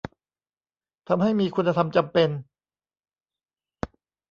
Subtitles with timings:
[1.07, 2.29] ทำให้มีคุณธรรมจำเป็น